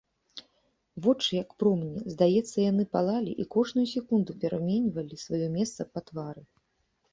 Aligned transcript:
Вочы, 1.07 1.27
як 1.43 1.49
промні, 1.63 2.01
здаецца 2.13 2.57
яны 2.71 2.83
палалі 2.97 3.31
і 3.45 3.47
кожную 3.57 3.85
секунду 3.93 4.31
пераменьвалі 4.47 5.23
сваё 5.27 5.47
месца 5.61 5.81
па 5.95 5.99
твары. 6.11 6.43